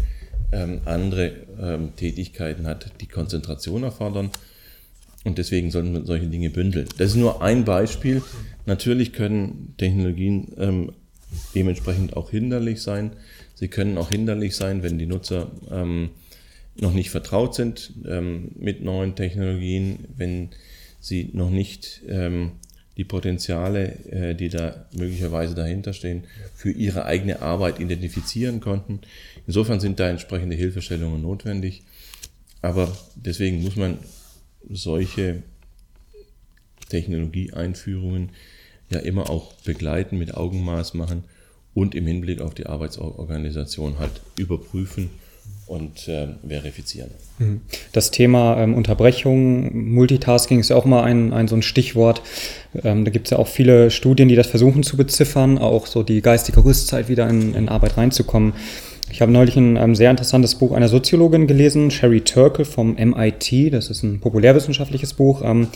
ähm, 0.51 0.81
andere 0.87 1.33
ähm, 1.61 1.95
Tätigkeiten 1.95 2.67
hat, 2.67 2.91
die 3.01 3.07
Konzentration 3.07 3.85
erfordern. 3.85 4.31
Und 5.29 5.37
deswegen 5.37 5.71
sollten 5.71 5.93
wir 5.93 6.07
solche 6.07 6.27
Dinge 6.27 6.49
bündeln. 6.49 6.89
Das 6.97 7.11
ist 7.11 7.17
nur 7.17 7.43
ein 7.43 7.67
Beispiel. 7.67 8.23
Natürlich 8.65 9.13
können 9.13 9.75
Technologien 9.77 10.55
ähm, 10.57 10.93
dementsprechend 11.55 12.17
auch 12.17 12.31
hinderlich 12.31 12.81
sein. 12.81 13.11
Sie 13.55 13.69
können 13.69 13.99
auch 13.99 14.09
hinderlich 14.09 14.57
sein, 14.57 14.83
wenn 14.83 14.97
die 14.97 15.05
Nutzer 15.05 15.51
ähm, 15.71 16.09
noch 16.81 16.95
nicht 16.95 17.11
vertraut 17.11 17.55
sind 17.55 17.93
ähm, 18.09 18.53
mit 18.59 18.83
neuen 18.83 19.17
Technologien, 19.17 20.07
wenn 20.17 20.49
sie 20.99 21.29
noch 21.35 21.51
nicht 21.51 22.01
ähm, 22.09 22.53
die 22.97 23.05
Potenziale, 23.05 23.99
äh, 24.11 24.35
die 24.35 24.49
da 24.49 24.87
möglicherweise 24.97 25.55
dahinter 25.55 25.93
stehen, 25.93 26.25
für 26.55 26.71
ihre 26.71 27.05
eigene 27.05 27.43
Arbeit 27.43 27.81
identifizieren 27.81 28.61
konnten. 28.61 29.01
Insofern 29.47 29.79
sind 29.79 30.01
da 30.01 30.09
entsprechende 30.09 30.57
Hilfestellungen 30.57 31.21
notwendig. 31.21 31.83
Aber 32.63 32.97
deswegen 33.15 33.63
muss 33.63 33.77
man 33.77 33.99
solche 34.69 35.43
Technologieeinführungen 36.89 38.31
ja 38.91 39.01
immer 39.01 39.31
auch 39.31 39.53
begleiten, 39.65 40.19
mit 40.19 40.35
Augenmaß 40.35 40.95
machen 40.95 41.25
und 41.75 41.95
im 41.95 42.07
Hinblick 42.07 42.41
auf 42.41 42.55
die 42.55 42.67
Arbeitsorganisation 42.67 43.99
halt 43.99 44.21
überprüfen 44.37 45.11
und 45.67 46.09
äh, 46.09 46.29
verifizieren. 46.47 47.11
Mhm. 47.39 47.61
Das 47.93 48.11
Thema 48.11 48.59
ähm, 48.59 48.75
Unterbrechung, 48.75 49.93
Multitasking 49.93 50.61
ist 50.61 50.71
ja 50.71 50.77
auch 50.77 50.87
mal 50.87 51.03
ein, 51.05 51.33
ein 51.33 51.47
so 51.47 51.57
ein 51.57 51.63
Stichwort. 51.63 52.23
Ähm, 52.83 53.05
da 53.05 53.11
gibt 53.11 53.27
es 53.27 53.33
ja 53.33 53.39
auch 53.39 53.49
viele 53.49 53.91
Studien, 53.91 54.29
die 54.29 54.35
das 54.35 54.47
versuchen 54.47 54.83
zu 54.83 54.97
beziffern, 54.97 55.59
auch 55.59 55.87
so 55.87 56.03
die 56.03 56.23
geistige 56.23 56.65
Rüstzeit 56.65 57.09
wieder 57.09 57.29
in, 57.29 57.55
in 57.55 57.69
Arbeit 57.69 57.99
reinzukommen. 57.99 58.55
Ich 59.11 59.23
habe 59.23 59.33
neulich 59.33 59.57
ein 59.57 59.77
ähm, 59.77 59.95
sehr 59.95 60.11
interessantes 60.11 60.55
Buch 60.55 60.73
einer 60.73 60.89
Soziologin 60.89 61.47
gelesen, 61.47 61.91
Sherry 61.91 62.21
Turkle 62.21 62.65
vom 62.65 62.95
MIT. 62.95 63.73
Das 63.73 63.89
ist 63.91 64.03
ein 64.03 64.21
populärwissenschaftliches 64.21 65.15
Buch. 65.15 65.43
Ähm, 65.43 65.69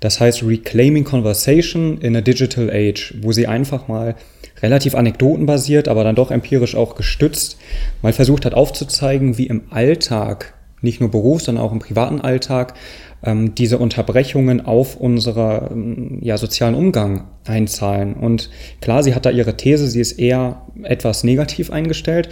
das 0.00 0.20
heißt 0.20 0.42
Reclaiming 0.42 1.04
Conversation 1.04 1.98
in 1.98 2.14
a 2.16 2.20
Digital 2.20 2.70
Age, 2.70 3.14
wo 3.22 3.32
sie 3.32 3.46
einfach 3.46 3.88
mal 3.88 4.14
relativ 4.62 4.94
anekdotenbasiert, 4.94 5.88
aber 5.88 6.04
dann 6.04 6.14
doch 6.16 6.30
empirisch 6.30 6.74
auch 6.74 6.96
gestützt, 6.96 7.58
mal 8.02 8.12
versucht 8.12 8.44
hat 8.44 8.54
aufzuzeigen, 8.54 9.38
wie 9.38 9.46
im 9.46 9.62
Alltag, 9.70 10.54
nicht 10.82 11.00
nur 11.00 11.10
Berufs-, 11.10 11.46
sondern 11.46 11.64
auch 11.64 11.72
im 11.72 11.78
privaten 11.78 12.20
Alltag, 12.20 12.74
ähm, 13.22 13.54
diese 13.54 13.78
Unterbrechungen 13.78 14.64
auf 14.64 14.96
unserer 14.96 15.70
ähm, 15.70 16.18
ja, 16.20 16.36
sozialen 16.36 16.74
Umgang 16.74 17.24
einzahlen. 17.46 18.14
Und 18.14 18.50
klar, 18.82 19.02
sie 19.02 19.14
hat 19.14 19.24
da 19.24 19.30
ihre 19.30 19.56
These, 19.56 19.88
sie 19.88 20.00
ist 20.00 20.12
eher 20.12 20.62
etwas 20.82 21.24
negativ 21.24 21.70
eingestellt, 21.70 22.28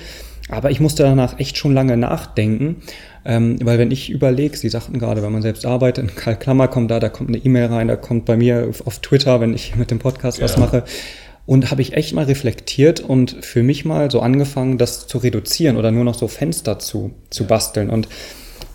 aber 0.49 0.71
ich 0.71 0.81
musste 0.81 1.03
danach 1.03 1.39
echt 1.39 1.57
schon 1.57 1.73
lange 1.73 1.97
nachdenken, 1.97 2.77
ähm, 3.25 3.57
weil 3.63 3.79
wenn 3.79 3.91
ich 3.91 4.11
überlege, 4.11 4.57
Sie 4.57 4.69
sagten 4.69 4.99
gerade, 4.99 5.23
wenn 5.23 5.33
man 5.33 5.43
selbst 5.43 5.65
arbeitet, 5.65 6.17
Karl 6.17 6.37
Klammer 6.37 6.69
kommt 6.69 6.91
da, 6.91 7.01
da 7.01 7.09
kommt 7.09 7.31
eine 7.31 7.39
E-Mail 7.39 7.67
rein, 7.67 7.89
da 7.89 7.97
kommt 7.97 8.27
bei 8.27 8.37
mir 8.37 8.71
auf 8.85 8.99
Twitter, 8.99 9.41
wenn 9.41 9.55
ich 9.55 9.77
mit 9.77 9.91
dem 9.91 9.99
Podcast 9.99 10.39
ja. 10.39 10.45
was 10.45 10.59
mache. 10.59 10.85
Und 11.47 11.71
habe 11.71 11.83
ich 11.83 11.93
echt 11.93 12.15
mal 12.15 12.25
reflektiert 12.25 13.01
und 13.01 13.37
für 13.45 13.63
mich 13.63 13.85
mal 13.85 14.11
so 14.11 14.21
angefangen, 14.21 14.79
das 14.79 15.07
zu 15.07 15.19
reduzieren 15.19 15.77
oder 15.77 15.91
nur 15.91 16.05
noch 16.05 16.15
so 16.15 16.27
Fenster 16.27 16.79
zu, 16.79 17.13
zu 17.29 17.45
basteln. 17.45 17.91
Und 17.91 18.09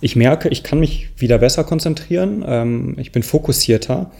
ich 0.02 0.16
merke, 0.16 0.50
ich 0.50 0.62
kann 0.62 0.80
mich 0.80 1.10
wieder 1.18 1.40
besser 1.40 1.64
konzentrieren, 1.64 2.44
ähm, 2.48 2.96
ich 3.00 3.12
bin 3.12 3.24
fokussierter. 3.24 4.12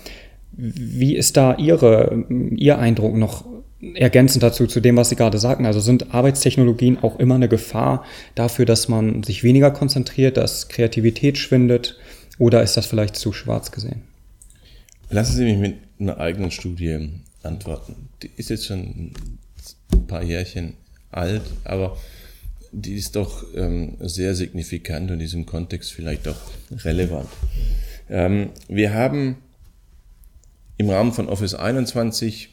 Wie 0.52 1.16
ist 1.16 1.38
da 1.38 1.56
Ihre, 1.58 2.26
Ihr 2.30 2.80
Eindruck 2.80 3.16
noch 3.16 3.46
ergänzend 3.96 4.44
dazu, 4.44 4.68
zu 4.68 4.80
dem, 4.80 4.98
was 4.98 5.10
Sie 5.10 5.16
gerade 5.16 5.38
sagten? 5.38 5.66
Also 5.66 5.80
sind 5.80 6.14
Arbeitstechnologien 6.14 7.02
auch 7.02 7.20
immer 7.20 7.36
eine 7.36 7.50
Gefahr 7.50 8.04
dafür, 8.36 8.66
dass 8.66 8.88
man 8.88 9.24
sich 9.24 9.44
weniger 9.44 9.72
konzentriert, 9.72 10.38
dass 10.38 10.68
Kreativität 10.68 11.38
schwindet 11.38 11.98
oder 12.38 12.64
ist 12.64 12.78
das 12.78 12.86
vielleicht 12.86 13.16
zu 13.16 13.32
schwarz 13.34 13.72
gesehen? 13.72 14.04
Lassen 15.10 15.36
Sie 15.36 15.44
mich 15.44 15.58
mit 15.58 15.76
einer 16.00 16.20
eigenen 16.20 16.52
Studie 16.52 17.10
antworten. 17.44 18.10
Die 18.22 18.32
ist 18.36 18.50
jetzt 18.50 18.66
schon 18.66 19.14
ein 19.92 20.08
paar 20.08 20.24
Jährchen 20.24 20.74
alt, 21.12 21.42
aber 21.64 21.98
die 22.72 22.94
ist 22.94 23.16
doch 23.16 23.44
ähm, 23.56 23.98
sehr 24.00 24.36
signifikant 24.36 25.10
und 25.10 25.16
in 25.16 25.20
diesem 25.20 25.46
Kontext 25.46 25.92
vielleicht 25.92 26.28
auch 26.28 26.40
relevant. 26.84 27.30
Ähm, 28.10 28.52
wir 28.68 28.94
haben 28.94 29.38
im 30.78 30.90
Rahmen 30.90 31.12
von 31.12 31.28
Office 31.28 31.56
21 31.56 32.50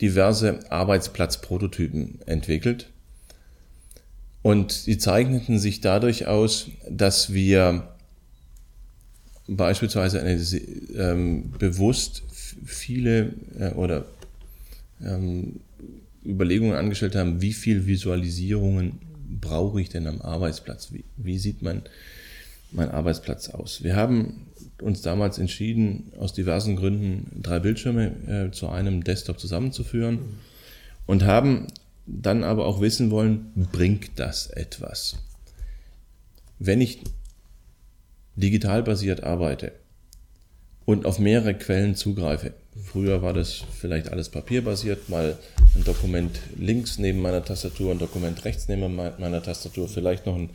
diverse 0.00 0.70
Arbeitsplatzprototypen 0.70 2.20
entwickelt. 2.26 2.88
Und 4.42 4.86
die 4.86 4.98
zeichneten 4.98 5.58
sich 5.58 5.80
dadurch 5.80 6.26
aus, 6.26 6.70
dass 6.88 7.32
wir 7.32 7.88
beispielsweise 9.46 10.20
eine, 10.20 10.40
ähm, 10.96 11.52
bewusst 11.58 12.22
viele 12.64 13.34
äh, 13.58 13.70
oder 13.74 14.04
ähm, 15.04 15.60
Überlegungen 16.24 16.74
angestellt 16.74 17.14
haben, 17.16 17.40
wie 17.40 17.52
viel 17.52 17.86
Visualisierungen 17.86 19.00
brauche 19.40 19.80
ich 19.80 19.88
denn 19.88 20.06
am 20.06 20.20
Arbeitsplatz? 20.20 20.92
Wie, 20.92 21.04
wie 21.16 21.38
sieht 21.38 21.62
mein, 21.62 21.82
mein 22.72 22.90
Arbeitsplatz 22.90 23.50
aus? 23.50 23.82
Wir 23.82 23.96
haben 23.96 24.48
uns 24.80 25.02
damals 25.02 25.38
entschieden, 25.38 26.12
aus 26.18 26.32
diversen 26.32 26.76
Gründen 26.76 27.42
drei 27.42 27.60
Bildschirme 27.60 28.48
äh, 28.48 28.50
zu 28.52 28.68
einem 28.68 29.04
Desktop 29.04 29.38
zusammenzuführen 29.38 30.18
und 31.06 31.24
haben 31.24 31.68
dann 32.06 32.44
aber 32.44 32.66
auch 32.66 32.80
wissen 32.80 33.10
wollen, 33.10 33.52
bringt 33.70 34.10
das 34.16 34.48
etwas? 34.48 35.16
Wenn 36.58 36.80
ich 36.80 37.00
digital 38.36 38.82
basiert 38.82 39.22
arbeite 39.22 39.72
und 40.84 41.06
auf 41.06 41.18
mehrere 41.18 41.54
Quellen 41.54 41.94
zugreife, 41.94 42.54
früher 42.84 43.22
war 43.22 43.32
das 43.32 43.62
vielleicht 43.78 44.08
alles 44.10 44.30
papierbasiert, 44.30 45.08
mal 45.08 45.38
ein 45.74 45.84
Dokument 45.84 46.40
links 46.58 46.98
neben 46.98 47.20
meiner 47.20 47.44
Tastatur, 47.44 47.92
ein 47.92 47.98
Dokument 47.98 48.44
rechts 48.44 48.68
neben 48.68 48.94
meiner 48.94 49.42
Tastatur, 49.42 49.88
vielleicht 49.88 50.26
noch 50.26 50.36
ein, 50.36 50.50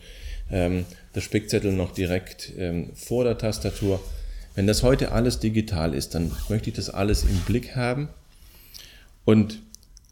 ähm, 0.52 0.86
der 1.16 1.22
Spickzettel 1.22 1.74
noch 1.74 1.94
direkt 1.94 2.54
ähm, 2.58 2.92
vor 2.96 3.24
der 3.24 3.38
Tastatur 3.38 4.00
wenn 4.58 4.66
das 4.66 4.82
heute 4.82 5.12
alles 5.12 5.38
digital 5.38 5.94
ist, 5.94 6.16
dann 6.16 6.32
möchte 6.50 6.72
ich 6.72 6.76
das 6.76 6.90
alles 6.90 7.24
im 7.24 7.38
Blick 7.42 7.76
haben. 7.76 8.10
Und 9.24 9.62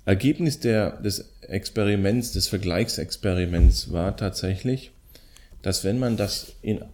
Ergebnis 0.06 0.60
der, 0.60 1.02
des 1.02 1.32
Experiments, 1.41 2.32
des 2.32 2.48
Vergleichsexperiments 2.50 3.91
war 3.91 4.15
tatsächlich, 4.15 4.91
dass 5.63 5.84
wenn 5.84 5.98
man 5.98 6.15
das 6.15 6.54
in, 6.62 6.86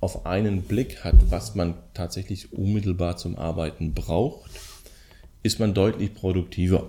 auf 0.00 0.24
einen 0.24 0.62
Blick 0.62 1.04
hat, 1.04 1.16
was 1.28 1.54
man 1.54 1.74
tatsächlich 1.92 2.54
unmittelbar 2.54 3.18
zum 3.18 3.36
Arbeiten 3.36 3.92
braucht, 3.92 4.50
ist 5.42 5.60
man 5.60 5.74
deutlich 5.74 6.14
produktiver. 6.14 6.88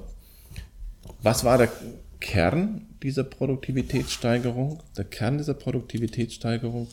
Was 1.21 1.43
war 1.43 1.57
der 1.57 1.69
Kern 2.19 2.87
dieser 3.03 3.23
Produktivitätssteigerung? 3.23 4.81
Der 4.97 5.05
Kern 5.05 5.37
dieser 5.37 5.53
Produktivitätssteigerung 5.53 6.87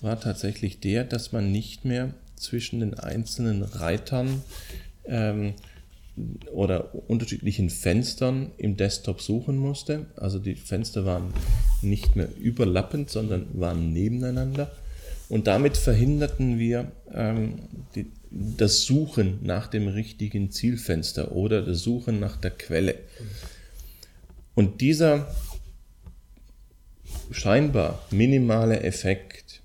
war 0.00 0.20
tatsächlich 0.20 0.80
der, 0.80 1.04
dass 1.04 1.32
man 1.32 1.50
nicht 1.50 1.84
mehr 1.84 2.12
zwischen 2.36 2.80
den 2.80 2.94
einzelnen 2.94 3.62
Reitern 3.62 4.42
ähm, 5.06 5.54
oder 6.52 6.94
unterschiedlichen 7.08 7.70
Fenstern 7.70 8.50
im 8.56 8.76
Desktop 8.76 9.20
suchen 9.20 9.56
musste. 9.56 10.06
Also 10.16 10.38
die 10.38 10.54
Fenster 10.54 11.04
waren 11.04 11.32
nicht 11.82 12.16
mehr 12.16 12.28
überlappend, 12.38 13.10
sondern 13.10 13.46
waren 13.52 13.92
nebeneinander. 13.92 14.70
Und 15.28 15.46
damit 15.46 15.76
verhinderten 15.76 16.58
wir 16.58 16.90
ähm, 17.12 17.60
die, 17.94 18.06
das 18.30 18.82
Suchen 18.82 19.38
nach 19.42 19.66
dem 19.66 19.88
richtigen 19.88 20.50
Zielfenster 20.50 21.32
oder 21.32 21.62
das 21.62 21.80
Suchen 21.80 22.18
nach 22.18 22.36
der 22.36 22.50
Quelle. 22.50 22.94
Und 24.58 24.80
dieser 24.80 25.32
scheinbar 27.30 28.04
minimale 28.10 28.80
Effekt 28.80 29.62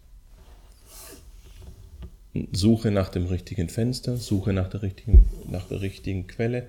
Suche 2.51 2.91
nach 2.91 3.09
dem 3.09 3.25
richtigen 3.25 3.69
Fenster, 3.69 4.17
Suche 4.17 4.53
nach 4.53 4.69
der 4.69 4.83
richtigen, 4.83 5.27
nach 5.49 5.67
der 5.67 5.81
richtigen 5.81 6.27
Quelle, 6.27 6.67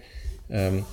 ähm, 0.48 0.86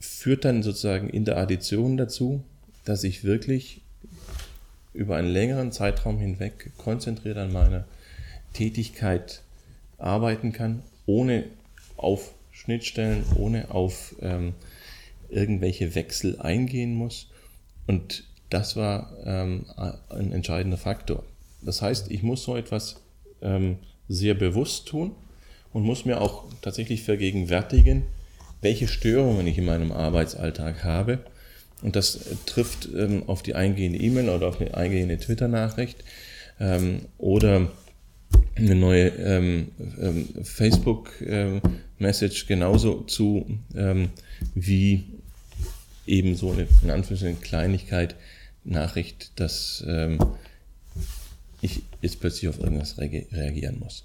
führt 0.00 0.44
dann 0.44 0.64
sozusagen 0.64 1.08
in 1.08 1.24
der 1.24 1.36
Addition 1.36 1.96
dazu, 1.96 2.42
dass 2.84 3.04
ich 3.04 3.22
wirklich 3.22 3.80
über 4.92 5.14
einen 5.14 5.30
längeren 5.30 5.70
Zeitraum 5.70 6.18
hinweg 6.18 6.72
konzentriert 6.76 7.36
an 7.36 7.52
meiner 7.52 7.84
Tätigkeit 8.52 9.42
arbeiten 9.96 10.52
kann, 10.52 10.82
ohne 11.06 11.44
auf 11.96 12.34
Schnittstellen, 12.50 13.22
ohne 13.36 13.70
auf 13.70 14.16
ähm, 14.20 14.54
irgendwelche 15.30 15.94
Wechsel 15.94 16.40
eingehen 16.40 16.94
muss. 16.94 17.28
Und 17.86 18.24
das 18.50 18.76
war 18.76 19.16
ähm, 19.24 19.66
ein 20.08 20.32
entscheidender 20.32 20.78
Faktor. 20.78 21.24
Das 21.62 21.82
heißt, 21.82 22.10
ich 22.10 22.22
muss 22.22 22.42
so 22.42 22.56
etwas 22.56 22.96
ähm, 23.42 23.78
sehr 24.08 24.34
bewusst 24.34 24.88
tun 24.88 25.12
und 25.72 25.84
muss 25.84 26.04
mir 26.04 26.20
auch 26.20 26.44
tatsächlich 26.62 27.02
vergegenwärtigen, 27.02 28.04
welche 28.60 28.88
Störungen 28.88 29.46
ich 29.46 29.56
in 29.56 29.64
meinem 29.64 29.92
Arbeitsalltag 29.92 30.84
habe. 30.84 31.20
Und 31.82 31.96
das 31.96 32.20
trifft 32.44 32.88
ähm, 32.94 33.22
auf 33.26 33.42
die 33.42 33.54
eingehende 33.54 34.00
E-Mail 34.00 34.28
oder 34.28 34.48
auf 34.48 34.60
eine 34.60 34.74
eingehende 34.74 35.18
Twitter-Nachricht 35.18 36.04
ähm, 36.58 37.06
oder 37.16 37.70
eine 38.56 38.74
neue 38.74 39.08
ähm, 39.08 39.68
ähm 40.00 40.28
Facebook-Message 40.42 42.42
ähm, 42.42 42.48
genauso 42.48 43.02
zu 43.02 43.46
ähm, 43.74 44.10
wie 44.54 45.19
eben 46.10 46.34
so 46.36 46.52
eine 46.52 46.66
in 46.82 46.90
Anführungszeichen 46.90 47.40
Kleinigkeit 47.40 48.16
Nachricht, 48.64 49.38
dass 49.40 49.84
ich 51.62 51.82
jetzt 52.02 52.20
plötzlich 52.20 52.48
auf 52.48 52.58
irgendwas 52.58 52.98
reagieren 52.98 53.78
muss. 53.78 54.04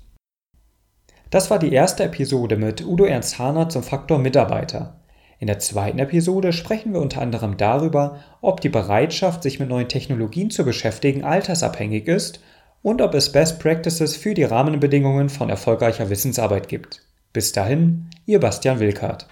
Das 1.31 1.49
war 1.49 1.59
die 1.59 1.73
erste 1.73 2.03
Episode 2.03 2.55
mit 2.55 2.85
Udo 2.85 3.05
Ernst 3.05 3.39
Hahner 3.39 3.67
zum 3.67 3.83
Faktor 3.83 4.19
Mitarbeiter. 4.19 5.01
In 5.39 5.47
der 5.47 5.59
zweiten 5.59 5.99
Episode 5.99 6.53
sprechen 6.53 6.93
wir 6.93 7.01
unter 7.01 7.21
anderem 7.21 7.57
darüber, 7.57 8.23
ob 8.41 8.61
die 8.61 8.69
Bereitschaft, 8.69 9.43
sich 9.43 9.59
mit 9.59 9.67
neuen 9.67 9.89
Technologien 9.89 10.49
zu 10.49 10.63
beschäftigen, 10.63 11.25
altersabhängig 11.25 12.07
ist 12.07 12.39
und 12.81 13.01
ob 13.01 13.13
es 13.15 13.31
Best 13.31 13.59
Practices 13.59 14.15
für 14.15 14.33
die 14.33 14.43
Rahmenbedingungen 14.43 15.27
von 15.27 15.49
erfolgreicher 15.49 16.09
Wissensarbeit 16.09 16.69
gibt. 16.69 17.01
Bis 17.33 17.51
dahin, 17.51 18.09
Ihr 18.25 18.39
Bastian 18.39 18.79
Wilkert. 18.79 19.27